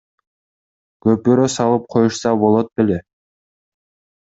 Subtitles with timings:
[1.07, 3.01] Көпүрө салып коюшса болот беле?